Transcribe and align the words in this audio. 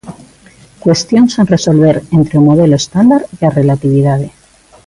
Cuestións 0.83 1.29
sen 1.35 1.45
resolver 1.55 1.95
entre 2.17 2.33
o 2.39 2.45
modelo 2.49 2.75
estándar 2.81 3.21
e 3.41 3.43
a 3.45 3.55
relatividade. 3.59 4.27